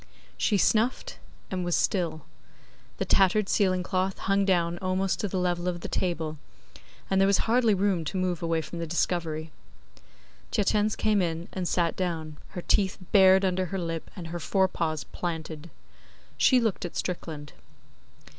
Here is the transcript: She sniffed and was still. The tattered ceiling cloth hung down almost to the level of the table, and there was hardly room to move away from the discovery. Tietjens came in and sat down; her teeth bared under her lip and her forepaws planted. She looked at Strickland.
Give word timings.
She 0.35 0.57
sniffed 0.57 1.19
and 1.51 1.63
was 1.63 1.75
still. 1.77 2.21
The 2.97 3.05
tattered 3.05 3.47
ceiling 3.47 3.83
cloth 3.83 4.17
hung 4.17 4.45
down 4.45 4.79
almost 4.79 5.19
to 5.19 5.27
the 5.27 5.37
level 5.37 5.67
of 5.67 5.81
the 5.81 5.87
table, 5.87 6.39
and 7.07 7.21
there 7.21 7.27
was 7.27 7.37
hardly 7.45 7.75
room 7.75 8.03
to 8.05 8.17
move 8.17 8.41
away 8.41 8.61
from 8.63 8.79
the 8.79 8.87
discovery. 8.87 9.51
Tietjens 10.51 10.95
came 10.97 11.21
in 11.21 11.49
and 11.53 11.67
sat 11.67 11.95
down; 11.95 12.37
her 12.57 12.63
teeth 12.63 12.97
bared 13.11 13.45
under 13.45 13.67
her 13.67 13.77
lip 13.77 14.09
and 14.15 14.29
her 14.29 14.39
forepaws 14.39 15.03
planted. 15.03 15.69
She 16.35 16.59
looked 16.59 16.83
at 16.83 16.95
Strickland. 16.95 17.53